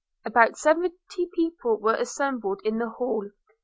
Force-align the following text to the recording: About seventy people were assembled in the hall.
About 0.25 0.57
seventy 0.57 1.27
people 1.31 1.77
were 1.77 1.93
assembled 1.93 2.59
in 2.63 2.79
the 2.79 2.89
hall. 2.89 3.29